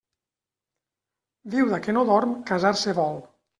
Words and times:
Viuda 1.57 1.81
que 1.85 1.97
no 1.99 2.07
dorm, 2.11 2.35
casar-se 2.55 2.99
vol. 3.05 3.25